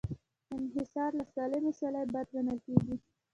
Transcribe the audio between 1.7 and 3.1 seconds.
سیالۍ بد ګڼل کېږي.